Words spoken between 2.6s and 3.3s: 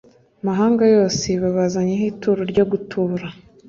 gutura